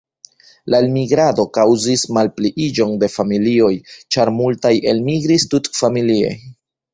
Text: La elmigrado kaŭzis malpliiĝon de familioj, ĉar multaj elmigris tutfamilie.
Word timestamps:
La 0.73 0.77
elmigrado 0.83 1.43
kaŭzis 1.57 2.05
malpliiĝon 2.17 2.95
de 3.03 3.09
familioj, 3.17 3.69
ĉar 4.17 4.33
multaj 4.39 4.73
elmigris 4.95 5.47
tutfamilie. 5.53 6.35